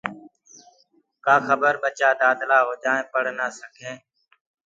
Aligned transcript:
ڪآ 1.25 1.35
کبر 1.47 1.73
ٻچآ 1.81 2.09
دآدلآ 2.21 2.59
هوجآئين 2.67 3.05
پڙه 3.11 3.31
نآ 3.37 3.47
سڪين 3.59 3.95